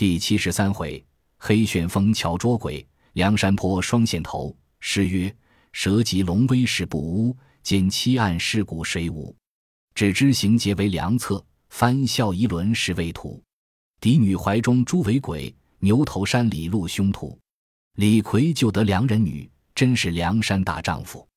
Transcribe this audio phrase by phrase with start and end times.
[0.00, 1.04] 第七十三回，
[1.36, 4.56] 黑旋风巧捉鬼，梁山坡双线头。
[4.80, 5.30] 诗曰
[5.72, 9.36] ：“蛇急龙威势不污，见七暗尸骨谁无？
[9.94, 13.42] 只知行劫为良策，翻笑一轮是未土。
[14.00, 17.38] 嫡女怀中诸为鬼，牛头山里露凶徒。
[17.96, 21.28] 李逵救得良人女，真是梁山大丈夫。”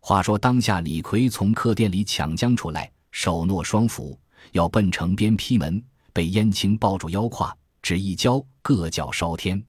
[0.00, 4.18] 话说当下，李逵从客店里抢将出来，手握双斧，
[4.52, 7.54] 要奔城边劈门，被燕青抱住腰胯。
[7.86, 9.64] 只一跤，各脚烧天。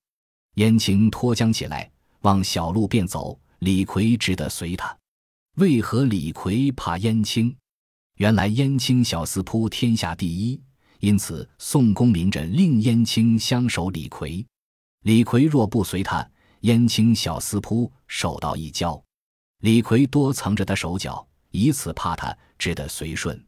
[0.55, 1.87] 燕青脱缰起来，
[2.21, 3.39] 往小路便走。
[3.59, 4.97] 李逵只得随他。
[5.57, 7.55] 为何李逵怕燕青？
[8.15, 10.59] 原来燕青小厮扑天下第一，
[10.99, 14.43] 因此宋公明着令燕青相守李逵。
[15.03, 16.27] 李逵若不随他，
[16.61, 18.99] 燕青小厮扑手到一跤。
[19.59, 23.45] 李逵多藏着他手脚，以此怕他，只得随顺。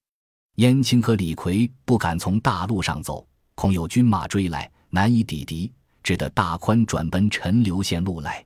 [0.58, 3.28] 燕青和李逵不敢从大路上走。
[3.60, 5.70] 恐有军马追来，难以抵敌，
[6.02, 8.46] 只得大宽转奔陈留县路来。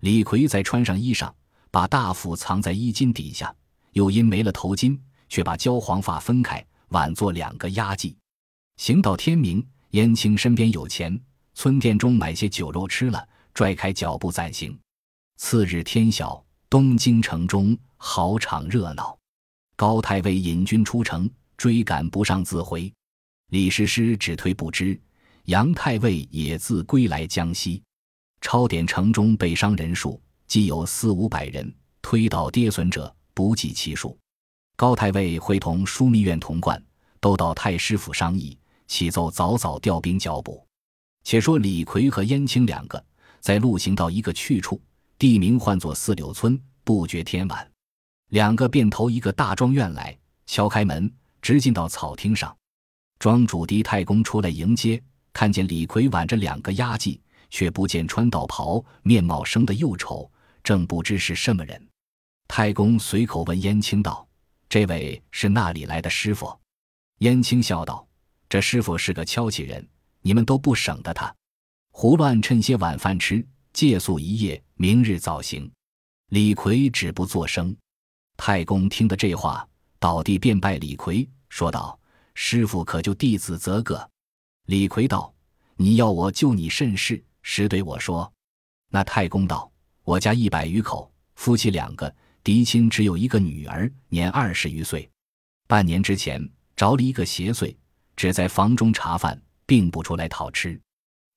[0.00, 1.30] 李逵再穿上衣裳，
[1.70, 3.54] 把大斧藏在衣襟底下，
[3.92, 8.16] 又因没了头巾，却把焦黄发分开，挽作两个压髻。
[8.78, 11.20] 行到天明，燕青身边有钱，
[11.52, 14.74] 村店中买些酒肉吃了，拽开脚步暂行。
[15.36, 19.18] 次日天晓，东京城中好场热闹，
[19.76, 22.90] 高太尉引军出城，追赶不上自回。
[23.50, 25.00] 李师师只推不知，
[25.44, 27.82] 杨太尉也自归来江西。
[28.40, 34.18] 抄点城中被伤人数，既有四五百人，推倒跌损者不计其数。
[34.74, 36.80] 高太尉会同枢密院童贯
[37.20, 38.58] 都到太师府商议，
[38.88, 40.66] 启奏早早调兵剿捕。
[41.22, 43.02] 且说李逵和燕青两个
[43.40, 44.80] 在路行到一个去处，
[45.18, 46.60] 地名唤作四柳村。
[46.84, 47.68] 不觉天晚，
[48.28, 52.56] 两个便投一个大庄院来，敲开门，直进到草厅上。
[53.18, 57.18] 庄主狄太公出来迎接，看见李逵挽着两个丫髻，
[57.50, 60.30] 却不见穿道袍，面貌生得又丑，
[60.62, 61.88] 正不知是什么人。
[62.46, 64.26] 太公随口问燕青道
[64.68, 66.54] ：“这位是那里来的师傅？”
[67.20, 68.06] 燕青笑道
[68.48, 69.86] ：“这师傅是个敲起人，
[70.20, 71.34] 你们都不省得他，
[71.92, 75.70] 胡乱趁些晚饭吃，借宿一夜，明日早行。”
[76.30, 77.74] 李逵止不作声。
[78.36, 79.66] 太公听得这话，
[79.98, 81.98] 倒地便拜李逵，说道。
[82.38, 84.08] 师傅可救弟子则个。
[84.66, 85.34] 李逵道
[85.74, 88.30] ：“你要我救你甚事？”实对我说。
[88.90, 89.72] 那太公道
[90.04, 92.14] ：“我家一百余口，夫妻两个，
[92.44, 95.10] 嫡亲只有一个女儿，年二十余岁。
[95.66, 96.46] 半年之前
[96.76, 97.74] 着了一个邪祟，
[98.14, 100.78] 只在房中茶饭，并不出来讨吃。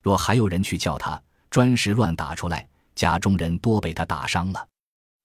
[0.03, 4.67] 若还有人去叫他，专时乱打出来，家中人多被他打伤了。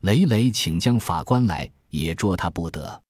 [0.03, 3.03] 累累请将法官来，也捉他不得。”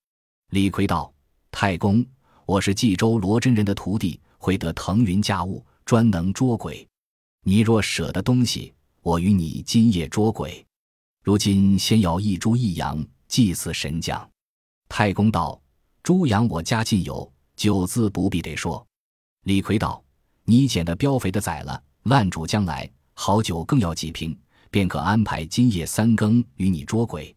[0.49, 1.13] 李逵道
[1.53, 2.03] ：“太公。”
[2.47, 6.87] 我是冀州罗真人的徒弟，会得腾云驾雾，专能捉鬼。
[7.43, 10.65] 你若舍得东西，我与你今夜捉鬼。
[11.23, 14.29] 如今先要一猪一羊祭祀神将。
[14.91, 15.59] 太公道：
[16.03, 18.87] 猪羊我家尽有，酒字不必得说。
[19.45, 20.05] 李逵道：
[20.45, 24.39] 你捡的膘肥的宰了，烂主将来，好酒更要几瓶，
[24.71, 27.35] 便可安排今夜三更与你捉鬼。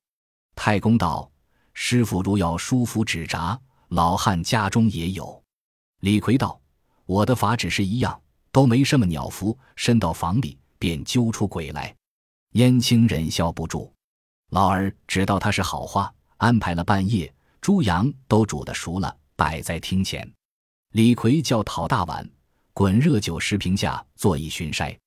[0.54, 1.32] 太公道：
[1.74, 3.58] 师傅如要书符纸札。
[3.90, 5.42] 老汉家中也有，
[6.02, 6.60] 李逵道
[7.06, 8.20] ：“我的法只是一样，
[8.52, 11.96] 都没什么鸟符，伸到房里便揪出鬼来。”
[12.54, 13.92] 燕青忍笑不住，
[14.50, 20.30] 老儿知道他是好话，安排了半夜，猪羊都煮得熟了，摆在厅前。
[20.94, 22.30] 李逵叫讨大碗，
[22.74, 24.98] 滚热酒十瓶下，坐以熏筛。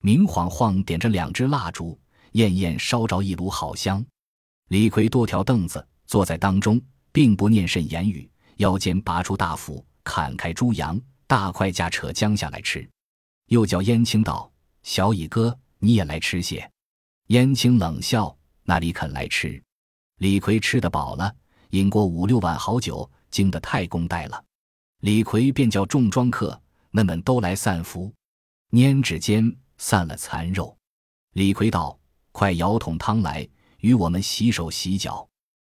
[0.00, 1.98] 明晃晃点着两支蜡烛，
[2.32, 4.04] 艳艳烧着一炉好香。
[4.68, 6.80] 李逵多条凳子，坐在当中。
[7.14, 12.90] 并不念甚言语，腰间拔出大斧，砍开猪羊，大块架扯将下来吃。
[13.46, 14.50] 又叫燕青道
[14.82, 16.68] ：“小乙哥，你也来吃些。”
[17.28, 19.62] 燕青冷笑：“哪里肯来吃？”
[20.18, 21.32] 李逵吃得饱了，
[21.70, 24.44] 饮过五六碗好酒，惊得太公呆了。
[24.98, 26.60] 李逵便叫众庄客
[26.90, 28.12] 那们都来散福，
[28.72, 30.76] 拈指间散了残肉。
[31.34, 31.96] 李逵道
[32.32, 35.24] ：“快舀桶汤来，与我们洗手洗脚。”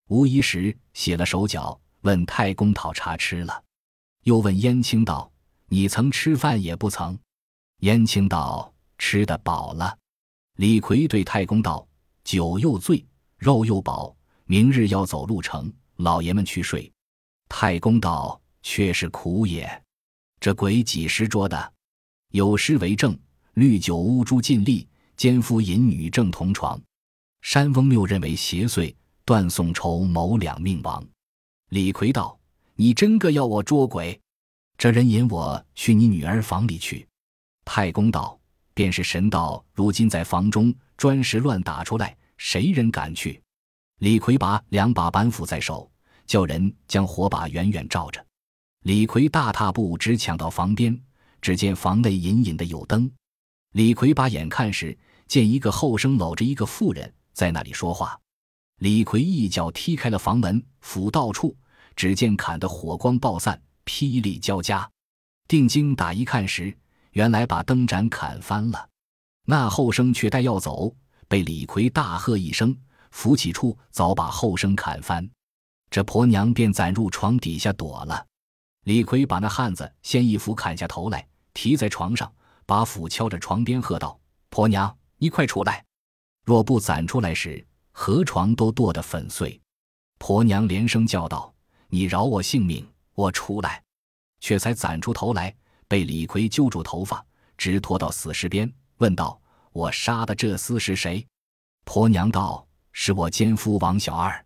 [0.07, 3.63] 无疑时洗了手脚，问太公讨茶吃了，
[4.24, 5.30] 又问燕青道
[5.68, 7.18] ：“你曾吃饭也不曾？”
[7.81, 9.98] 燕青道：“吃得饱了。”
[10.56, 11.86] 李逵对太公道
[12.24, 13.06] ：“酒又醉，
[13.38, 14.15] 肉又饱，
[14.45, 16.89] 明日要走路程，老爷们去睡。”
[17.50, 19.69] 太公道：“却是苦也。
[20.39, 21.74] 这鬼几时捉的？
[22.31, 23.18] 有诗为证：
[23.56, 24.88] 绿酒乌珠尽力，
[25.18, 26.81] 奸夫淫女正同床。
[27.42, 28.95] 山翁谬认为邪祟。”
[29.27, 31.06] 断送筹谋两命亡，
[31.68, 32.39] 李逵道
[32.75, 34.18] ：“你真个要我捉鬼？
[34.77, 37.06] 这人引我去你女儿房里去。”
[37.65, 38.39] 太公道
[38.74, 43.44] ：“便是神道，如今在房中砖石乱打出来，谁人敢去？”
[44.00, 45.91] 李逵把两把板斧在手，
[46.25, 48.25] 叫人将火把远远照着。
[48.83, 50.97] 李逵大踏步直抢到房边，
[51.41, 53.12] 只见房内隐隐的有灯。
[53.73, 54.97] 李逵把眼看时，
[55.27, 58.18] 见一个后生搂着一个妇人在那里说话。
[58.79, 61.56] 李逵一脚踢开了房门，斧到处，
[61.95, 64.88] 只见砍得火光爆散，霹雳交加。
[65.47, 66.75] 定睛打一看时，
[67.12, 68.88] 原来把灯盏砍翻了。
[69.45, 70.94] 那后生却待要走，
[71.27, 72.77] 被李逵大喝一声，
[73.09, 75.27] 扶起处早把后生砍翻。
[75.89, 78.23] 这婆娘便攒入床底下躲了。
[78.83, 82.31] 李逵把那汉子先一斧砍下头来，提在床上，
[82.68, 84.19] 把斧敲着床边，喝道
[84.51, 85.83] ：“婆娘，你快出来！
[86.45, 87.65] 若不攒出来时。”
[87.99, 89.59] 河床都剁得粉碎，
[90.19, 91.51] 婆娘连声叫道
[91.89, 93.83] ：“你饶我性命，我出来！”
[94.39, 95.53] 却才攒出头来，
[95.88, 97.25] 被李逵揪住头发，
[97.57, 99.41] 直拖到死尸边，问道
[99.73, 101.25] ：“我杀的这厮是谁？”
[101.85, 104.45] 婆娘道：“是我奸夫王小二。”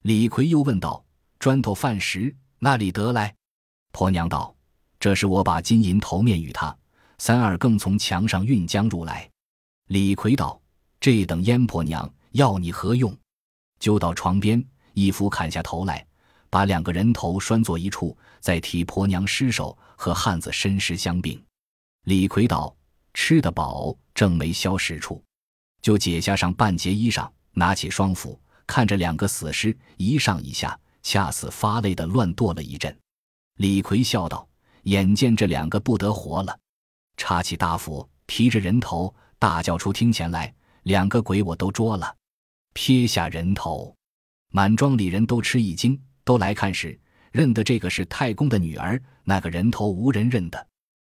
[0.00, 1.04] 李逵又问道
[1.38, 3.32] ：“砖头饭食那里得来？”
[3.92, 4.56] 婆娘道
[4.98, 6.74] ：“这是我把金银头面与他，
[7.18, 9.30] 三二更从墙上运将入来。”
[9.88, 10.58] 李逵道
[10.98, 13.16] ：“这等烟婆娘。”要你何用？
[13.78, 14.64] 就到床边，
[14.94, 16.06] 一斧砍下头来，
[16.48, 21.42] 把两个人头拴作一处，再替婆娘尸首和汉子身尸相并。
[22.04, 22.74] 李逵道
[23.12, 25.22] ：“吃得饱，正没消食处。”
[25.82, 32.96] 就解下上半截衣裳，拿起双斧，看着两个死尸一上一下，恰似发累的乱剁了一阵。
[33.58, 34.48] 李逵笑道
[34.84, 36.58] ：“眼见这两个不得活了，
[37.16, 40.52] 插起大斧，提着人头，大叫出厅前来，
[40.86, 42.14] 两个鬼我都捉了。”
[42.72, 43.94] 撇下人头，
[44.50, 46.98] 满庄里人都吃一惊，都来看时，
[47.32, 49.02] 认得这个是太公的女儿。
[49.24, 50.68] 那个人头无人认得。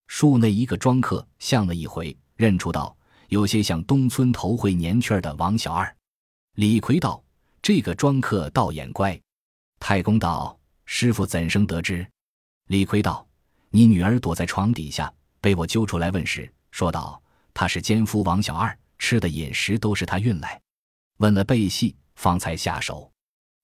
[0.07, 2.97] 树内一个庄客向了一回，认出道
[3.29, 5.95] 有些像东村头会年圈的王小二。
[6.55, 7.23] 李逵道
[7.61, 9.21] ：“这个庄客倒眼乖。”
[9.79, 12.07] 太公道：“师傅怎生得知？”
[12.69, 13.27] 李逵道
[13.69, 17.21] ：“你女儿躲在床底下，被我揪出来问时，说道
[17.53, 20.61] 他是奸夫王小二，吃的饮食都是他运来。”
[21.19, 23.11] 问了背细，方才下手。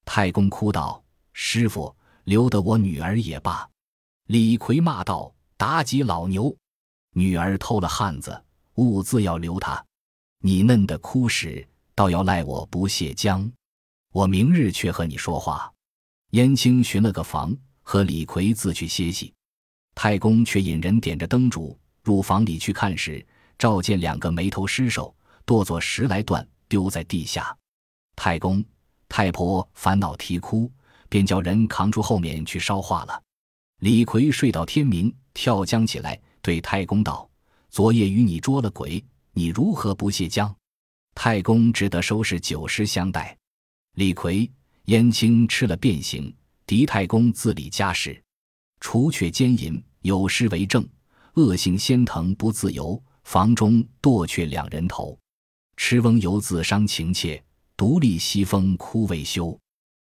[0.05, 1.03] 太公哭道
[1.33, 1.95] ：“师傅，
[2.25, 3.69] 留得我女儿也罢。”
[4.27, 6.57] 李逵骂道：“妲己老牛，
[7.13, 8.45] 女儿偷了汉子，
[8.75, 9.85] 兀自要留他。
[10.41, 13.51] 你嫩的哭时，倒要赖我不卸浆。
[14.13, 15.73] 我明日却和你说话。”
[16.33, 19.33] 燕青寻了个房，和李逵自去歇息。
[19.95, 23.25] 太公却引人点着灯烛入房里去看时，
[23.57, 26.47] 照见两个眉头尸首，剁作十来段。
[26.67, 27.57] 丢在地下，
[28.17, 28.65] 太公、
[29.09, 30.69] 太婆烦恼啼哭，
[31.09, 33.23] 便叫人扛出后面去烧化了。
[33.81, 37.31] 李逵睡到天明，跳江起来，对太公道
[37.71, 39.05] ：“昨夜与你捉了鬼，
[39.35, 40.53] 你如何不卸江？”
[41.15, 43.37] 太公只得收拾酒食相待。
[43.95, 44.51] 李逵、
[44.87, 46.35] 燕青吃了便行。
[46.67, 48.21] 狄太公自理家事，
[48.81, 50.85] 除却奸淫，有诗为证
[51.37, 55.17] ：“恶性仙藤不自由，房中剁却两人头。”
[55.77, 57.43] 痴翁犹自伤情切，
[57.77, 59.59] 独立西风哭未休。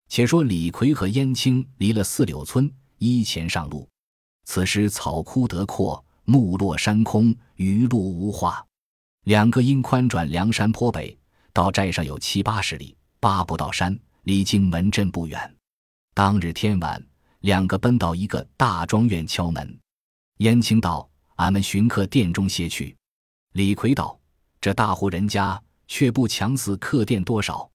[0.09, 3.89] 且说李逵和燕青离了四柳村，依前上路。
[4.45, 8.65] 此时草枯得阔，木落山空，余路无话。
[9.25, 11.19] 两个因宽转梁山坡北，
[11.53, 15.57] 到寨上有七八十里，八步到山，离荆门镇不远。
[16.15, 17.05] 当日天晚，
[17.41, 19.79] 两个奔到一个大庄院敲门。
[20.39, 22.97] 燕青道：“俺们寻客店中歇去。”
[23.55, 24.17] 李逵道。
[24.61, 27.71] 这大户人家却不强似客店多少，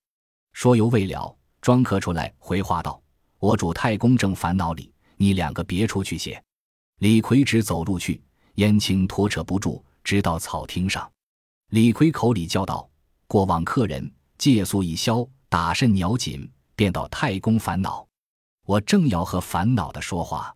[0.53, 3.01] 说犹未了，庄客出来回话道
[3.39, 6.41] ：“我主太公正烦恼里，你两个别出去些。”
[6.99, 8.21] 李逵只走路去，
[8.55, 11.09] 燕青拖扯不住，直到草厅上。
[11.69, 12.89] 李逵口里叫道
[13.27, 18.05] ：“过往客人借宿已消，打甚鸟紧，便到太公烦恼。
[18.65, 20.53] 我正要和烦恼的说话，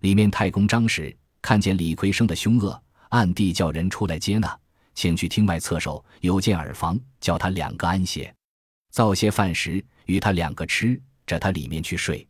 [0.00, 4.58] 里面太公张氏看见李逵生的凶恶，暗地叫人出来接纳。
[4.98, 8.34] 请去厅外侧手，有间耳房，叫他两个安歇，
[8.90, 12.26] 造些饭食与他两个吃，着他里面去睡。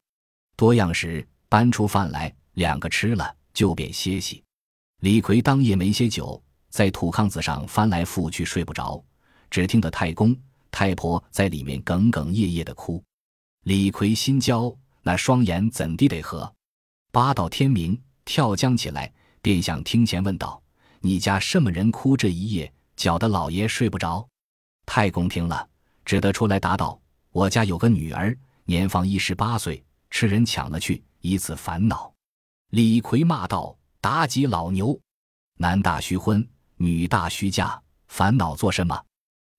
[0.55, 4.45] 多样时搬出饭来，两个吃了，就便歇息。
[5.01, 9.03] 李逵当夜没些酒，在土炕子上翻来覆去睡不着，
[9.49, 10.37] 只听得太公
[10.71, 13.03] 太婆在里面哽哽咽咽的哭。
[13.63, 14.71] 李逵心焦，
[15.01, 16.55] 那双眼怎地得合？
[17.13, 19.11] 八到天明，跳江起来，
[19.41, 20.63] 便向厅前问道。
[21.01, 24.27] 你家什么人哭这一夜，搅得老爷睡不着？
[24.87, 25.69] 太公听了，
[26.05, 27.01] 只得出来答道
[27.31, 32.13] ：“我家有个女儿，年方一十八岁，吃人抢了去，以此烦恼。”
[32.71, 34.99] 李逵骂道：“妲己老牛！
[35.57, 39.05] 男大须婚，女大须嫁，烦恼做什么？”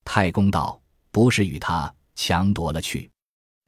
[0.04, 0.82] 太公道
[1.12, 3.10] ：“不是与他强夺了去。”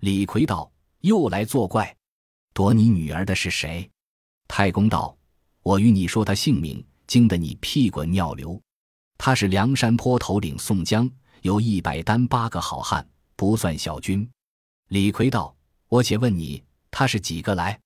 [0.02, 1.96] 李逵道：“又来作怪，
[2.54, 3.90] 夺你女儿的是谁？”
[4.48, 5.16] 太公道
[5.64, 8.58] ：“我与你说他姓名，惊得你屁滚尿流。
[9.18, 14.26] 他是梁山坡头领宋江，有一百单八个好汉，不算小军。”
[14.88, 15.54] 李逵道
[15.92, 17.78] ：“我且问你，他是几个来？”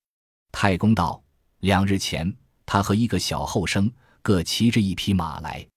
[0.54, 1.20] 太公道
[1.62, 2.32] ：“两日前，
[2.68, 3.92] 他和一个小后生
[4.22, 5.68] 各骑着一匹马来。”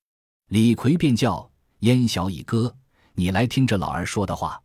[0.52, 2.76] 李逵便叫燕小乙哥
[3.16, 4.62] ：“你来听着老儿说的话。”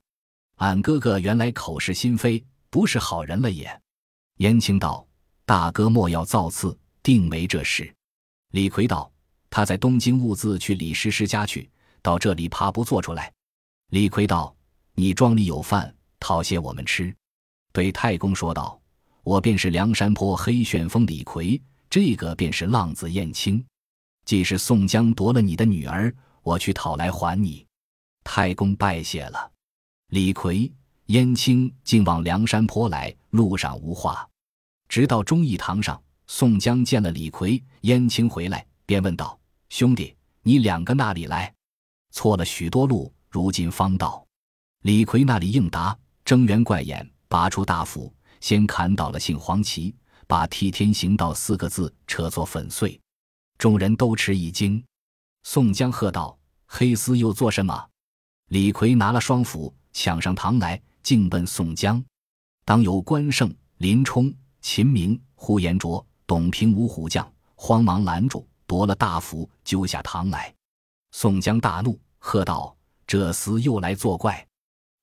[0.59, 3.81] 俺哥哥原来口是心非，不是好人了也。
[4.39, 5.07] 燕青道
[5.47, 7.89] ：“大哥莫要造次，定没这事。”
[8.53, 9.11] 李逵道
[9.49, 11.67] ：“他在东京兀自去李师师家去，
[12.03, 13.33] 到这里怕不做出来。”
[13.89, 14.55] 李逵道
[14.93, 17.11] ：“你庄里有饭，讨些我们吃。”
[17.73, 18.79] 对太公说道
[19.25, 23.65] ：“我便是梁山坡黑旋风李逵，这个便是浪子燕青。
[24.23, 27.65] 既是宋江夺了你的女儿，我去讨来还你。”
[28.23, 29.51] 太公拜谢了。
[30.09, 30.71] 李逵、
[31.07, 34.29] 燕青竟往梁山坡来，路上无话。
[34.87, 35.99] 直到忠义堂上，
[36.35, 41.53] 宋江见了李逵、燕青回来，便问道：“兄弟，你两个那里来？
[42.09, 44.25] 错了许多路，如今方到。”
[44.81, 52.99] 李逵那里应答：“睁圆怪眼，拔出大斧，先砍倒了姓黄旗，把‘替天行道’四个字扯作粉碎。”
[53.59, 54.83] 众人都吃一惊。
[55.43, 56.35] 宋江喝道
[56.65, 57.89] ：“黑厮又做什么？”
[58.49, 59.71] 李逵拿了双斧。
[59.91, 62.03] 抢上堂来，径奔宋江。
[62.65, 70.53] 当有关胜、林冲、秦明、呼延灼、董平五虎将，慌忙拦住，夺了大斧，揪下堂来。
[71.11, 72.75] 宋江大怒，喝道
[73.05, 74.45] ：“这厮又来作怪！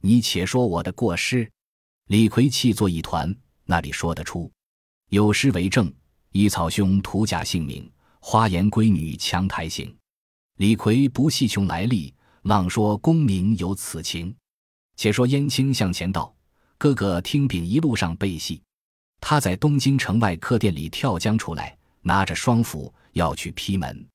[0.02, 1.48] 你且说我的过失。”
[2.08, 3.34] 李逵气作一团，
[3.64, 4.50] 那里说得出？
[5.10, 5.92] 有诗为证
[6.32, 7.88] ：“一草兄图假姓名，
[8.20, 9.94] 花颜闺女强抬行。”
[10.58, 12.12] 李逵不细穷来历，
[12.42, 14.34] 浪说功名有此情。
[14.96, 16.34] 且说燕青向前道
[16.76, 18.60] ：“哥哥听禀，一路上背戏，
[19.20, 24.06] 他在东京城外客店里跳江出来，拿着双斧要去劈门，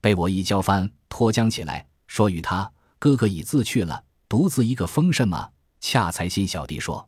[0.00, 5.50] 被我一交翻，脱缰起来，说与他哥哥已自去了，独自一个疯什么？
[5.80, 7.06] 恰才新小弟说，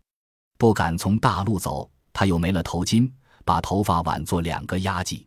[0.58, 3.10] 不敢从大路走，他又没了头巾，
[3.44, 5.24] 把头发挽作两个压髻，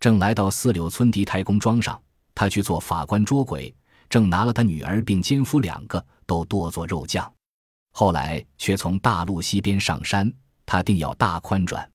[0.00, 2.00] 正来到四柳村狄太公庄上，
[2.34, 3.72] 他去做法官捉鬼。”
[4.10, 7.32] 正拿了他女儿并奸夫两个都剁做肉酱，
[7.92, 10.28] 后来却从大路西边上山，
[10.70, 11.90] 他定要大宽转。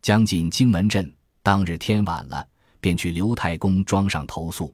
[0.00, 1.12] 将近荆门镇，
[1.42, 2.46] 当日天晚了，
[2.80, 4.72] 便去刘太公庄上投宿。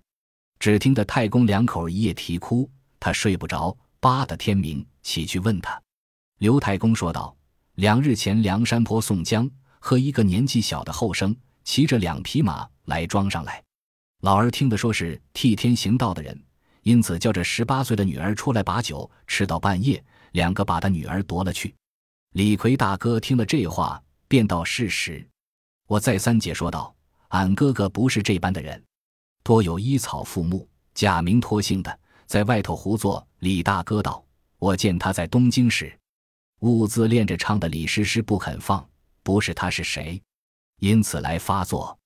[0.59, 2.69] 只听得太公两口一夜啼哭，
[3.01, 5.81] 他睡不着，扒的天明起去问他。
[6.41, 7.35] 刘太公说道
[7.77, 13.65] ：“两日前，梁山坡宋江和一个年纪小的后生骑着两匹马来庄上来，
[14.21, 16.39] 老儿听得说是替天行道的人。”
[16.85, 21.75] 因此叫这十八岁的女儿出来把酒，吃到半夜，两个把他女儿夺了去。
[22.33, 25.27] 李逵大哥听了这话，便道是实。
[25.87, 26.95] 我再三解说道
[27.29, 28.85] ：“俺哥哥不是这般的人，
[29.43, 34.23] 多有依草附木、假名托姓的，在外头胡作。”李大哥道
[34.59, 35.99] ：“我见他在东京时，
[36.61, 38.87] 兀自练着唱的李师师不肯放，
[39.23, 40.23] 不是他是谁？
[40.81, 41.99] 因此来发作。”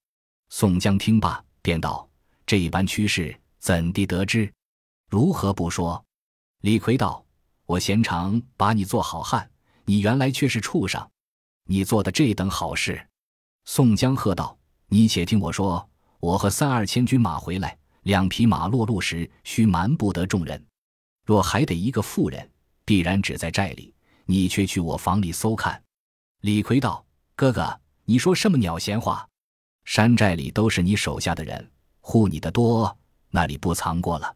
[0.50, 2.08] 宋江听罢，便道
[2.46, 4.52] ：“这一般趋势，怎地得知？”
[5.10, 6.02] 如何不说？
[6.60, 7.24] 李逵道
[7.66, 9.50] ：“我闲常把你做好汉，
[9.84, 11.06] 你原来却是畜生。
[11.64, 13.06] 你做的这等好事。”
[13.64, 14.58] 宋江喝道
[14.88, 15.88] ：“你且听我说，
[16.20, 20.64] 我和三二千军马回来，两匹马落路时，须瞒不得众人。
[21.24, 22.50] 若还得一个妇人，
[22.84, 23.94] 必然只在寨里，
[24.26, 25.80] 你却去我房里搜看。”
[26.42, 27.04] 李逵道
[27.36, 29.28] ：“哥哥，你说什么鸟闲话？
[29.84, 31.70] 山寨里都是你手下的人，
[32.00, 32.96] 护你的多，
[33.30, 34.34] 那里不藏过了？”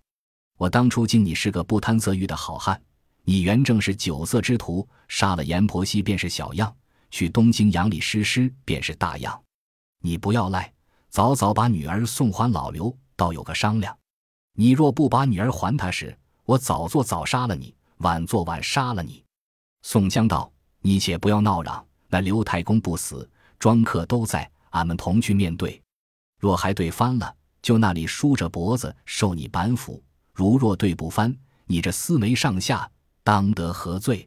[0.58, 2.80] 我当初敬你是个不贪色欲的好汉，
[3.28, 6.72] 你原正是酒色之徒，杀了阎婆惜便是小样，
[7.10, 9.42] 去东京养李师师便是大样。
[10.00, 10.72] 你不要赖，
[11.08, 13.98] 早早把女儿送还老刘，倒有个商量。
[14.54, 19.24] 你若不把女儿还他时，我早做早杀了你，晚做晚杀了你。
[19.82, 20.48] 宋江道
[20.80, 23.28] ：“你且不要闹嚷，那刘太公不死，
[23.58, 25.82] 庄客都在，俺们同去面对。
[26.38, 30.00] 若还对翻了，就那里梳着脖子受你板斧。”
[30.32, 32.88] 如若对不翻，你这四眉上下
[33.26, 34.24] 当得何罪？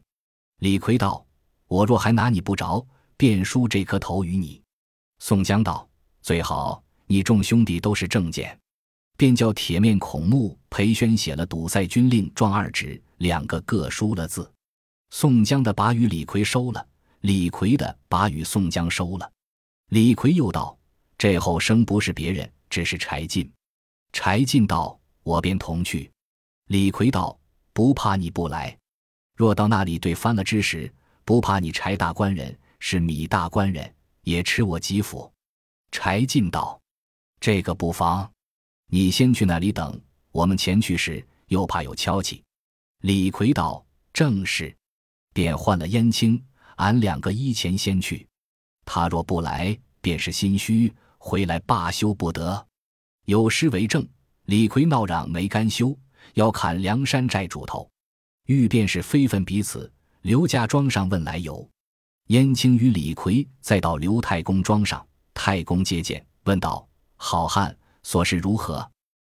[0.58, 1.24] 李逵道
[1.68, 4.62] ：“我若还拿你不着，便输这颗头与你。”
[5.20, 5.88] 宋江道
[6.20, 8.54] ：“最好，你众兄弟都是正见。”
[9.16, 14.52] 便叫铁面孔目裴宣写了堵塞军令状二纸，两个各输了字。
[15.08, 16.86] 宋江的把与李逵收了，
[17.20, 19.32] 李逵的把与宋江收了。
[19.88, 20.78] 李逵又道
[21.16, 23.50] ：“这后生不是别人，只是柴进。
[24.12, 26.12] 柴进道：“我便同去。”
[26.68, 27.40] 李逵道
[27.72, 28.76] ：“不怕你不来，
[29.40, 30.92] 若到那里对翻了之时，
[31.24, 35.32] 不怕你柴大官人是米大官人，也吃我几斧。”
[35.90, 36.78] 柴进道
[37.40, 38.30] ：“这个不妨，
[38.88, 39.98] 你先去那里等，
[40.30, 42.44] 我们前去时又怕有敲起。”
[43.00, 43.82] 李逵道
[44.12, 44.76] ：“正是。”
[45.32, 46.44] 便换了燕青，
[46.76, 48.28] 俺两个依前先去。
[48.84, 52.66] 他若不来，便是心虚，回来罢休不得。
[53.24, 54.06] 有诗为证：
[54.44, 55.98] 李逵闹嚷没甘休，
[56.34, 57.90] 要砍梁山寨主头。
[58.46, 59.90] 欲便是非分彼此。
[60.22, 61.68] 刘家庄上问来由。
[62.26, 65.04] 燕青与李逵再到刘太公庄上，
[65.34, 68.88] 太公接见，问道：“好汉，所事如何？”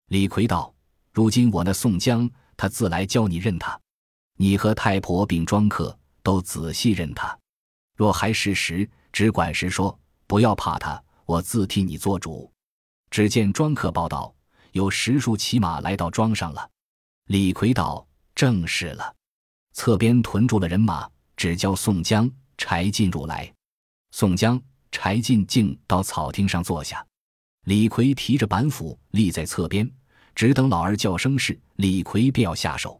[0.08, 0.74] 李逵道
[1.12, 3.78] ：“如今我那宋江，他自来教你认他。
[4.38, 7.38] 你和太婆并庄客都仔细认他。
[7.96, 12.50] 若还是时，只管实说，不要怕他，我自替你做主。”
[13.10, 14.34] 只见庄客报道，
[14.72, 16.68] 有十数骑马来到庄上了。
[17.26, 18.04] 李逵道
[18.40, 19.14] ：“正是了。”
[19.76, 21.06] 侧边屯住了人马，
[21.36, 23.52] 只叫宋江、柴进入来。
[24.12, 24.58] 宋江、
[24.90, 27.06] 柴进竟到草厅上坐下。
[27.66, 29.86] 李逵提着板斧立在侧边，
[30.34, 32.98] 只等老二叫声是，李逵便要下手。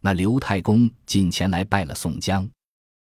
[0.00, 2.48] 那刘太公进前来拜了宋江。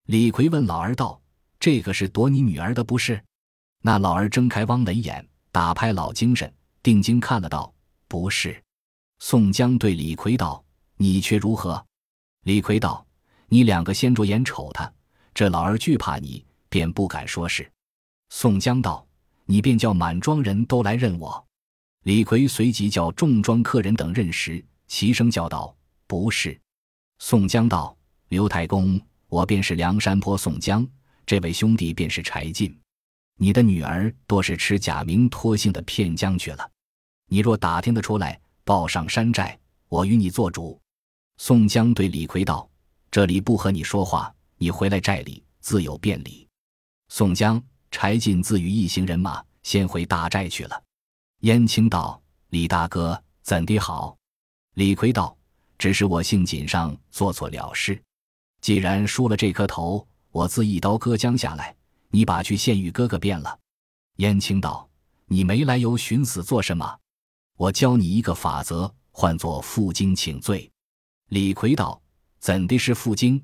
[0.07, 1.21] 李逵问老二道
[1.61, 3.23] ：“这个是夺你女儿的不是？”
[3.81, 5.25] 那老二睁开汪雷眼。
[5.51, 7.73] 打拍老精神，定睛看了道
[8.09, 8.61] ：“不是。”
[9.19, 10.63] 宋江对李逵道
[10.99, 11.83] ：“你却如何？”
[12.43, 13.05] 李逵道
[13.47, 14.93] ：“你两个先着眼瞅他，
[15.33, 17.69] 这老儿惧怕你，便不敢说是。”
[18.29, 19.07] 宋江道
[19.45, 21.43] ：“你便叫满庄人都来认我。”
[22.03, 25.75] 李逵随即叫众庄客人等认识，齐声叫道
[26.05, 26.59] ：“不是。”
[27.19, 27.97] 宋江道
[28.29, 30.87] ：“刘太公，我便是梁山坡宋江，
[31.25, 32.77] 这位兄弟便是柴进。”
[33.41, 36.69] 你的女儿多是吃假名托姓的骗将去了，
[37.27, 40.79] 你若打听得出来，报上山寨，我与你做主。
[41.41, 42.69] 宋江对李逵道
[43.09, 46.45] ：“这里不和你说话，你回来寨里自有便理。”
[47.07, 50.83] 宋江、柴进自与一行人马先回大寨去了。
[51.39, 52.21] 燕青道
[52.51, 54.17] ：“李大哥怎的好？”
[54.75, 55.35] 李逵道
[55.79, 57.99] ：“只是我性锦上做错了事，
[58.59, 61.73] 既然输了这颗头，我自一刀割将下来。”
[62.11, 63.57] 你把去县与哥哥变了。
[64.17, 64.89] 燕青道
[65.25, 66.99] ：“你没来由寻死做什么？
[67.55, 70.68] 我教你一个法则，唤作负荆请罪。”
[71.29, 72.01] 李逵道
[72.39, 73.41] ：“怎的是负荆？”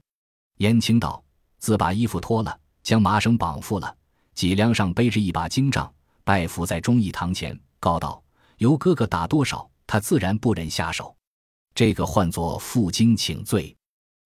[0.57, 1.23] 燕青道
[1.59, 3.95] ：“自把衣服脱了，将麻绳绑缚了，
[4.33, 5.91] 脊梁上背着一把荆杖，
[6.23, 8.23] 拜伏在忠义堂前，告道
[8.57, 11.15] ：‘由哥哥打多少，他自然不忍下手。’
[11.75, 13.75] 这个唤作负荆请罪。”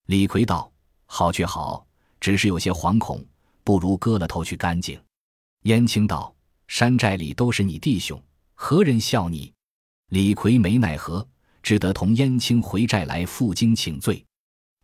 [0.07, 0.71] 李逵道
[1.05, 1.85] ：“好却好，
[2.21, 3.23] 只是有些惶恐。”
[3.65, 4.99] 不如割了头去干净。
[5.63, 6.33] 燕青道
[6.67, 8.19] ：“山寨里都是你弟兄，
[8.55, 9.53] 何人笑你？”
[10.09, 11.27] 李逵没奈何，
[11.69, 14.25] 只得同燕青回寨来负荆请罪。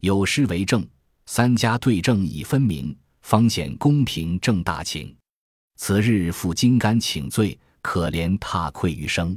[0.02, 0.88] 有诗为证
[1.26, 5.18] ：“三家对证已分明，方显公平正大情。
[5.78, 9.36] 此日负荆竿请罪，可怜踏愧余生。”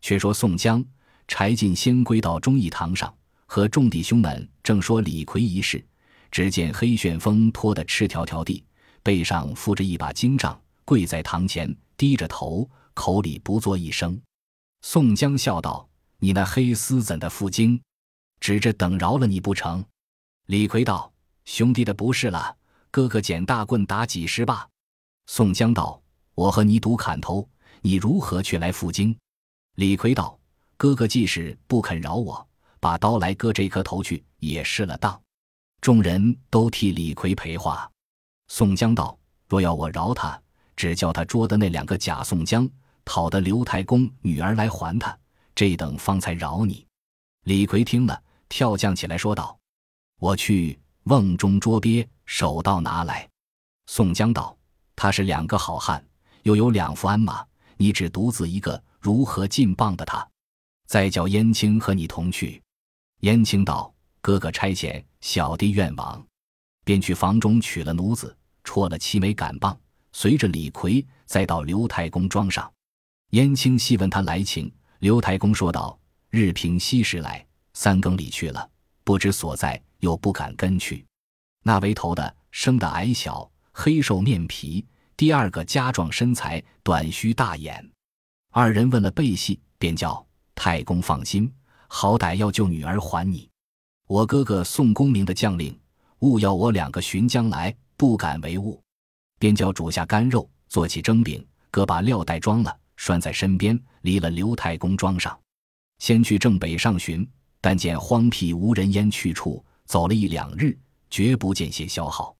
[0.00, 0.84] 却说宋江、
[1.26, 3.12] 柴进先归到忠义堂上，
[3.46, 5.84] 和众弟兄们正说李逵一事，
[6.30, 8.64] 只见黑旋风拖得赤条条地。
[9.02, 14.16] 背上负着一把金杖，跪在堂前，低着头，口里不作一声。
[14.82, 17.80] 宋江笑道：“你那黑厮怎的负荆？
[18.40, 19.84] 指着等饶了你不成？”
[20.46, 21.12] 李逵道
[21.44, 22.56] ：“兄弟的不是了，
[22.90, 24.68] 哥哥捡大棍打几十吧。”
[25.26, 26.00] 宋江道
[26.34, 27.48] ：“我和你赌砍头，
[27.80, 29.16] 你如何去来负荆？”
[29.76, 30.38] 李逵道
[30.76, 32.46] ：“哥哥既是不肯饶我，
[32.78, 35.20] 把刀来割这颗头去，也失了当。”
[35.82, 37.90] 众人都替李逵赔话。
[38.48, 40.40] 宋江道：“若要我饶他，
[40.76, 42.68] 只叫他捉的那两个假宋江，
[43.04, 45.16] 讨得刘太公女儿来还他，
[45.56, 46.86] 这等方才饶你。”
[47.42, 49.58] 李逵听了，跳将起来说道
[50.20, 53.28] ：“我去瓮中捉鳖，手到拿来。”
[53.86, 54.56] 宋江道
[54.94, 56.04] ：“他是两个好汉，
[56.42, 57.44] 又有两副鞍马，
[57.76, 60.28] 你只独自一个，如何进棒的他？
[60.86, 62.62] 再叫燕青和你同去。”
[63.22, 66.24] 燕青道：“哥哥差遣，小弟愿往。”
[66.84, 69.76] 便去房中取了奴子，戳了七枚杆棒，
[70.12, 72.72] 随着李逵再到刘太公庄上。
[73.30, 74.72] 燕青细问他来情，
[75.06, 75.96] 刘太公说道
[76.30, 78.68] ：“日平西时来，三更里去了，
[79.04, 81.06] 不知所在，又不敢跟去。
[81.62, 84.84] 那为头的生得矮小，黑瘦面皮；
[85.16, 87.88] 第二个家壮身材，短须大眼。
[88.50, 91.48] 二人问了背细，便叫太公放心，
[91.86, 93.48] 好歹要救女儿还你。
[94.08, 95.72] 我哥哥宋公明的将令。”
[96.18, 98.82] 勿要我两个寻将来，不敢为误，
[99.38, 105.38] 便叫煮下干肉，做起蒸饼，各把料袋装了，拴在身边，离了刘太公庄上。
[105.98, 107.28] 先去正北上寻，
[107.60, 110.76] 但见荒僻无人烟去处，走了一两日，
[111.08, 112.36] 绝不见些消耗。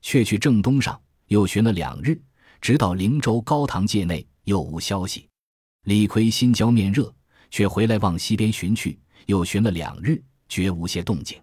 [0.00, 2.20] 却去正东上，又寻了两日，
[2.60, 5.28] 直到灵州高堂界内，又无消息。
[5.84, 7.14] 李逵心焦面热，
[7.50, 11.40] 却回来往西边寻去，又寻了两日，绝无些动静。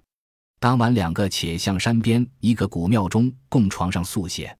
[0.59, 4.55] 当晚，两个且向山边一个古庙中供床上宿歇。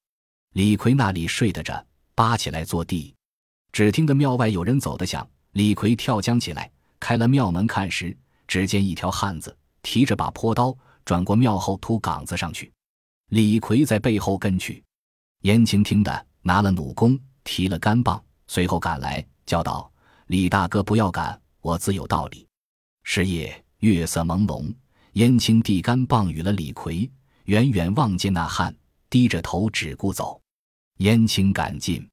[0.54, 1.86] 李逵那里睡得着，
[2.16, 3.14] 扒起来坐地，
[3.72, 5.28] 只听得庙外有人走的响。
[5.54, 8.16] 李逵跳将起来，开了庙门看时，
[8.48, 12.72] 只见一条汉子提着把坡刀，转过庙后土岗子上去。
[13.30, 14.84] 李逵在背后跟去。
[15.42, 19.92] 燕青听得，拿了弩弓，提了杆棒，随后赶来，叫道
[20.28, 22.48] ：“李大哥，不要赶，我自有道理。”
[23.04, 24.74] 是夜月色朦胧。
[25.14, 27.12] 燕青递杆棒与了李逵，
[27.46, 28.74] 远远望见那汉
[29.10, 30.40] 低着头只顾走。
[31.00, 32.08] 燕青赶进，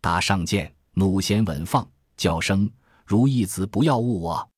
[0.00, 2.70] 搭上箭，弩弦稳放，叫声
[3.04, 4.50] ：“如意子，不要误我！”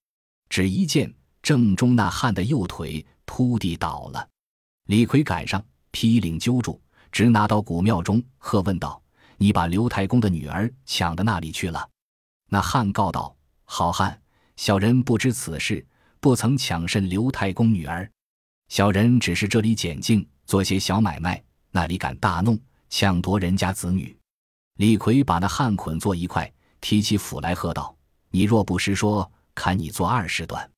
[0.48, 4.28] 只一箭正中那汉的右腿，扑地倒了。
[4.86, 9.02] 李逵赶上，劈领揪住，直拿到古庙中，喝问道
[9.38, 11.88] ：“你把刘太公的女儿抢到那里去了？”
[12.50, 14.20] 那汉告道：“好汉，
[14.56, 15.84] 小人不知此事。”
[16.20, 18.10] 不曾抢甚刘太公女儿，
[18.68, 24.16] 小人只是这里捡净，做些小买卖，那里敢大弄，抢夺人家子女？
[24.76, 27.96] 李逵把那汉捆作一块，提起斧来，喝道
[28.30, 30.70] ：“你若不实说，砍你做二十段。”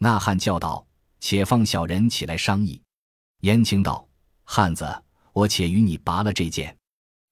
[0.00, 0.86] 那汉叫道
[1.20, 2.80] ：“且放小人起来商议。”
[3.42, 4.08] 言青道
[4.44, 5.02] ：“汉子，
[5.32, 6.74] 我且与你拔了这剑。”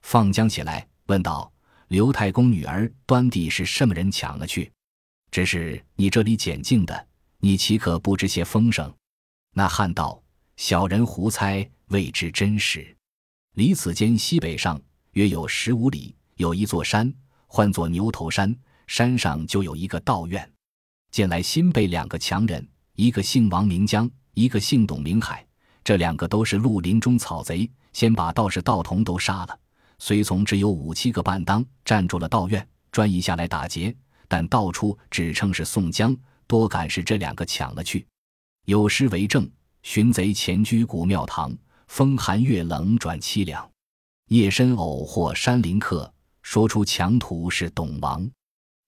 [0.03, 1.51] 放将起来，问道
[1.88, 4.70] ：“刘太公女儿端地是什么人抢了去？
[5.31, 7.07] 只是你这里捡净的。”
[7.44, 8.94] 你岂可不知些风声？
[9.53, 10.22] 那汉道
[10.57, 12.96] ：“小人胡猜，未知真实。
[13.55, 14.81] 离此间西北上
[15.12, 17.12] 约有十五里，有一座山，
[17.46, 18.55] 唤作牛头山。
[18.87, 20.51] 山上就有一个道院。
[21.11, 25.46] 见来新被两个强人，一个姓王名江，一个姓董名海。
[25.85, 29.59] 这两个都是绿林中草贼，先把道士道童都杀了。
[29.98, 33.94] 随从只有五七个半当，站住了道院，专一下来打劫。
[34.29, 36.16] 但道出只称是宋江。”
[36.48, 38.07] 多赶是这两个抢了去，
[38.66, 39.51] 有诗为证：
[39.83, 43.72] 寻贼前居古庙堂，风寒月冷转凄凉。
[44.33, 48.27] 夜深偶获山林客，说出强徒是董王。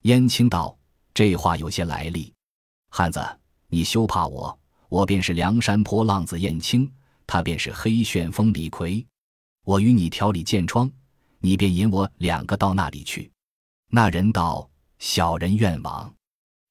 [0.04, 0.74] 燕青道
[1.12, 2.33] ：“这话有些来历。
[2.88, 3.20] 汉子，
[3.68, 6.90] 你休怕我，我便是梁山坡浪子燕青，
[7.26, 9.07] 他便是黑旋风李逵。
[9.66, 10.90] 我与你调理剑窗，
[11.40, 13.30] 你便引我两个到那里去。”
[13.92, 14.66] 那人道
[14.98, 16.11] ：“小人愿往。”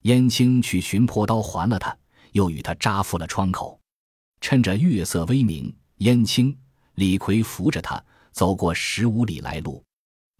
[0.01, 1.95] 燕青去寻坡刀还了他，
[2.31, 3.79] 又与他扎伏了窗口。
[4.41, 6.57] 趁着月色微明，燕青、
[6.95, 8.03] 李逵扶着他
[8.33, 9.81] 走过十五里来路，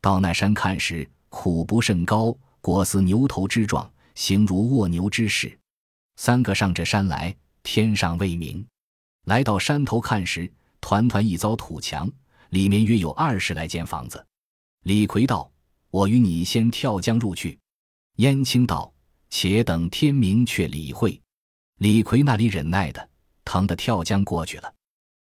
[0.02, 5.58] 到那山看时，苦不甚高，果似牛头之状，形如卧牛之势。
[6.18, 8.66] 三个上这山来，天上未明。
[9.26, 10.52] 来到山头看时，
[10.82, 12.12] 团团一遭土墙，
[12.50, 14.26] 里面约有二十来间房子。
[14.84, 15.50] 李逵道
[15.90, 17.58] ：“我与你先跳江入去。”
[18.18, 18.92] 燕青道。
[19.36, 21.20] 且等天明，却理会。
[21.80, 23.10] 李逵那里忍耐的，
[23.44, 24.72] 疼得跳江过去了。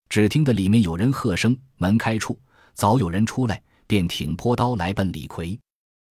[0.08, 2.36] 只听得里面有人喝声，门开处，
[2.74, 5.58] 早有人出来，便挺坡刀来奔李逵。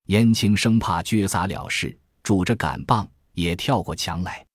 [0.07, 4.45] 燕青生怕撅洒了事，拄着杆棒也跳过墙来。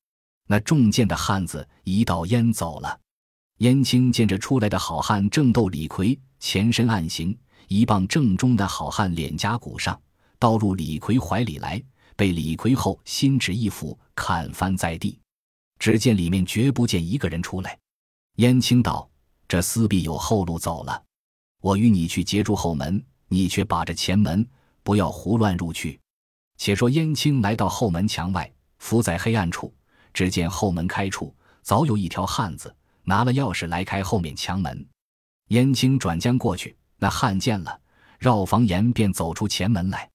[0.47, 3.01] 那中箭的汉子一道烟走了。
[3.59, 7.37] 燕青见着出来的好汉正斗李逵，前身暗行，
[7.69, 9.99] 一棒正中那好汉脸颊骨上，
[10.39, 11.83] 刀入李逵怀里来。
[12.17, 15.19] 被李逵后心指一斧砍翻在地，
[15.81, 17.77] 只见里面绝不见一个人出来。
[18.37, 19.11] 燕青道
[19.49, 21.03] ：“这厮必有后路走了，
[21.65, 24.47] 我与你去截住后门，你却把着前门，
[24.83, 25.99] 不要胡乱入去。”
[26.61, 29.73] 且说燕青来到后门墙外，伏在黑暗处，
[30.13, 34.87] 只见后门开处，早有一条汉子拿了钥匙来开后面墙门。
[35.49, 37.81] 燕青转将过去，那汉见了，
[38.19, 40.11] 绕房檐便走出前门来。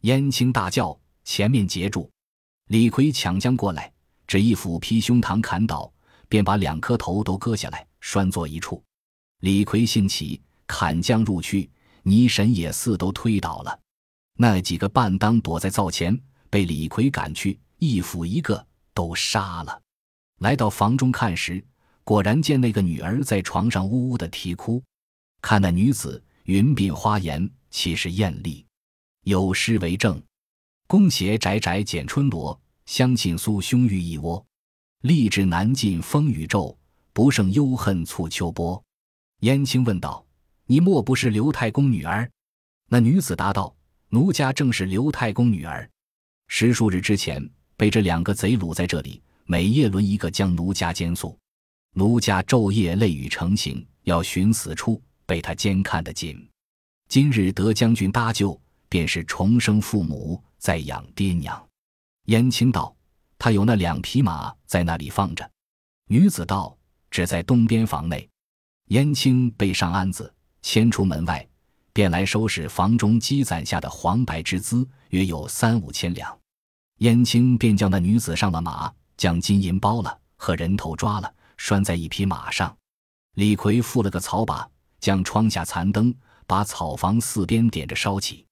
[0.00, 0.98] 燕青大叫。
[1.22, 2.10] 前面截住，
[2.68, 3.92] 李逵抢将过来，
[4.26, 5.92] 只一斧劈胸膛砍倒，
[6.26, 8.82] 便把两颗头都割下来拴作一处。
[9.40, 11.68] 李逵兴起，砍将入去，
[12.04, 13.80] 泥神也似都推倒了。
[14.34, 16.16] 那几个半当躲在灶前，
[16.48, 19.82] 被李逵赶去，一斧一个都杀了。
[20.38, 21.64] 来到房中看时，
[22.04, 24.80] 果然见那个女儿在床上呜呜的啼哭。
[25.42, 28.64] 看那女子云鬓花颜，岂是艳丽？
[29.24, 30.22] 有诗为证。
[30.86, 34.44] 宫斜窄窄剪春罗，香浸酥胸玉一窝。
[35.02, 36.76] 立志难尽风雨骤，
[37.12, 38.82] 不胜忧恨促秋波。
[39.40, 40.24] 燕青问道
[40.68, 42.30] ：“你莫不是刘太公女儿？”
[42.88, 43.74] 那女子答道
[44.10, 45.88] ：“奴家正是刘太公女儿。
[46.46, 47.42] 十数日之前，
[47.76, 51.36] 被这两个贼掳在这里，每夜轮一个将奴家监宿。
[51.94, 56.48] 奴家昼夜泪雨成行，要寻死处，被他监看得紧。
[57.08, 61.66] 今日得将军搭救，便是重生父母，在养爹娘。
[62.26, 62.94] 燕青道
[63.38, 65.50] ：“他有那两匹马在那里放着。”
[66.08, 66.76] 女子道
[67.10, 68.28] ：“只在东边房内。”
[68.88, 71.46] 燕青背上鞍子，牵出门外，
[71.92, 76.36] 便来收拾房中积攒下的黄白之资，约有三五千两。
[76.98, 81.34] 燕青便叫那女子上了马，将金银包了，和人头抓了。
[81.60, 82.72] 拴在一匹马上，
[83.34, 86.14] 李逵付了个草把，将窗下残灯
[86.46, 88.46] 把草房四边点着烧起。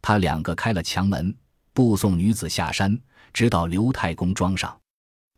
[0.00, 1.36] 他两个开了墙门，
[1.74, 2.98] 步送女子下山，
[3.34, 4.74] 直到刘太公庄上。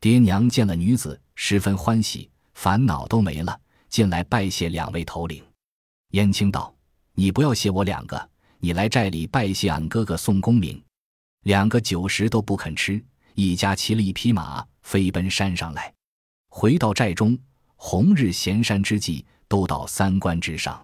[0.00, 5.47] 爹娘见了女子，十分欢喜，烦恼都没了，进来拜谢两位头领。
[6.12, 6.74] 燕青道
[7.12, 10.82] ：“你不要谢我两个，你来寨里拜谢俺哥哥宋公明。”
[11.44, 13.02] 两个酒食都不肯吃，
[13.34, 15.92] 一家骑了一匹马，飞奔山上来。
[16.48, 17.38] 回到寨中，
[17.76, 20.82] 红日衔山之际，都到三关之上。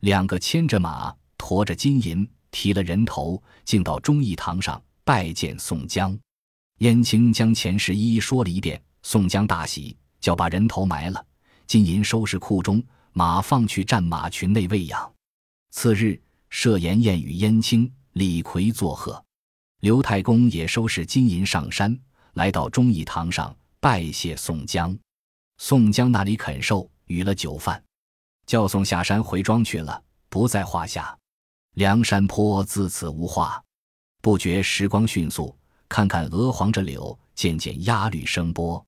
[0.00, 6.18] 两个牵着马，驮着金银，提了人头，竟到忠义堂上拜见宋江。
[6.78, 11.24] 燕青将前事一一说了一遍，宋江大喜，叫把人头埋了，
[11.66, 12.82] 金银收拾库中，
[13.16, 15.10] 马放去战马群内喂养。
[15.70, 19.24] 次日，设筵宴与燕青、李逵作贺。
[19.80, 21.96] 刘太公也收拾金银上山，
[22.32, 24.96] 来到忠义堂上拜谢宋江。
[25.58, 27.80] 宋江那里肯受，与了酒饭，
[28.46, 31.16] 叫宋下山回庄去了，不在话下。
[31.74, 33.62] 梁山坡自此无话。
[34.20, 35.56] 不觉时光迅速，
[35.88, 38.84] 看看鹅黄着柳，渐渐鸦绿生波。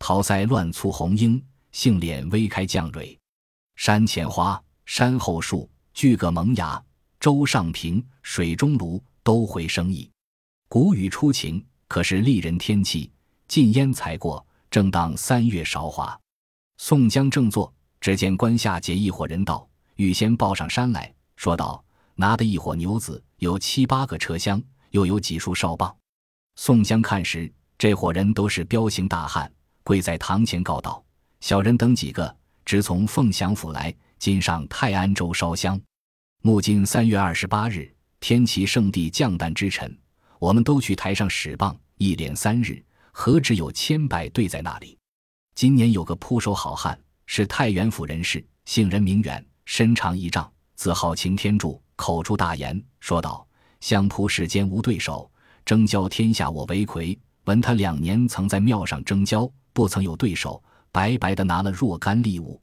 [0.00, 3.16] 桃腮乱簇红缨，杏脸微开绛蕊。
[3.80, 6.84] 山前花，山后树，俱各萌芽。
[7.18, 10.10] 洲上平，水中芦，都会生意。
[10.68, 13.10] 谷雨初晴，可是丽人天气。
[13.48, 14.44] 禁烟才过。
[14.70, 16.20] 正当三月韶华，
[16.76, 19.66] 宋江正坐，只见关下解一伙人到，
[19.96, 21.82] 预先抱上山来说道
[22.14, 25.96] ：“拿的一伙牛子，有七八个车厢，又有几束哨棒。”
[26.56, 29.50] 宋江看时，这伙人都是彪形大汉，
[29.82, 31.02] 跪在堂前告道
[31.40, 32.36] ：“小人等几个，
[32.70, 35.80] 直从凤翔府来，今上泰安州烧香。
[36.40, 39.92] 目今三月二十八日，天齐圣地降诞之辰，
[40.38, 42.80] 我们都去台上使棒，一连三日。”
[43.10, 44.96] 何止有千百对在那里？
[45.56, 53.44] 今年有个扑手好汉，是太原府人士，姓任名远，身长一丈，字号擎天柱，口出大言，说道
[53.82, 55.28] ：“相扑世间无对手，
[55.64, 57.18] 争交天下我为魁。
[57.46, 62.60] 闻他两年曾在庙上争交，不曾有对手，白白的拿了若干利物。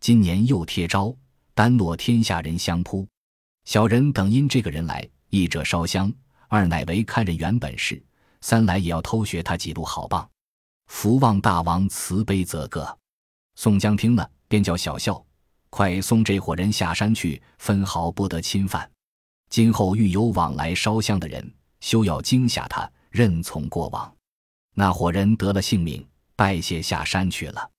[0.00, 1.14] 今年又贴招，
[1.54, 3.06] 单落天下人相扑。
[3.64, 6.12] 小人等因这个人来，一者烧香，
[6.48, 8.02] 二乃为看人原本事。”
[8.44, 10.28] 三来也要偷学他几路好棒，
[10.88, 12.98] 福望大王慈悲则个。
[13.54, 15.24] 宋江听了，便叫小校，
[15.70, 18.90] 快送这伙人下山去，分毫不得侵犯。
[19.48, 24.12] 今后遇有往来烧香的人，休要惊吓他，任从过往。
[24.74, 26.04] 那伙人得了性命，
[26.42, 27.70] 拜谢下山去了。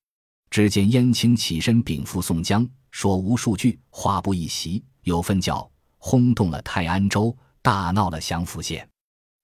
[0.49, 8.89] 只见燕青起身禀赋宋江，说无数句，话不一席，有份叫轰动了泰安州，大闹了降福县。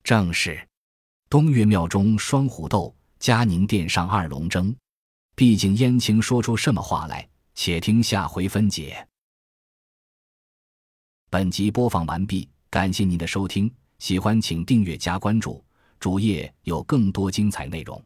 [0.05, 0.65] 正是。
[1.29, 4.73] 东岳庙中双虎斗，嘉宁殿上二龙争。
[5.35, 7.27] 毕竟燕青说出什么话来？
[7.53, 9.05] 且听下回分解。
[11.29, 15.61] 本集播放完毕，感谢您的收听，喜欢请订阅加关注，
[15.99, 18.01] 主页有更多精彩内容。